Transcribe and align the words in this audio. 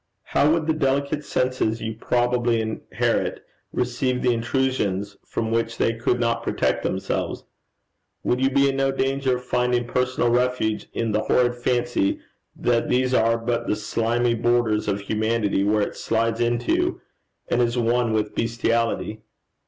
How 0.23 0.51
would 0.51 0.65
the 0.65 0.73
delicate 0.73 1.23
senses 1.23 1.79
you 1.79 1.93
probably 1.93 2.59
inherit 2.59 3.45
receive 3.71 4.23
the 4.23 4.33
intrusions 4.33 5.15
from 5.23 5.51
which 5.51 5.77
they 5.77 5.93
could 5.93 6.19
not 6.19 6.41
protect 6.41 6.81
themselves? 6.81 7.43
Would 8.23 8.41
you 8.41 8.49
be 8.49 8.67
in 8.67 8.77
no 8.77 8.91
danger 8.91 9.35
of 9.35 9.45
finding 9.45 9.85
personal 9.85 10.31
refuge 10.31 10.87
in 10.93 11.11
the 11.11 11.21
horrid 11.21 11.53
fancy, 11.55 12.19
that 12.55 12.89
these 12.89 13.13
are 13.13 13.37
but 13.37 13.67
the 13.67 13.75
slimy 13.75 14.33
borders 14.33 14.87
of 14.87 15.01
humanity 15.01 15.63
where 15.63 15.83
it 15.83 15.95
slides 15.95 16.39
into, 16.39 16.99
and 17.47 17.61
is 17.61 17.77
one 17.77 18.11
with 18.11 18.33
bestiality? 18.33 19.21